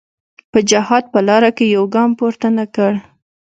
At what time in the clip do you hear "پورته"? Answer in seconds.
2.19-2.47